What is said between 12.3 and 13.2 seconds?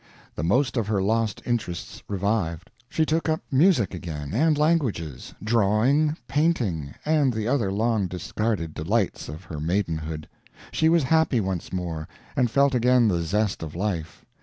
and felt again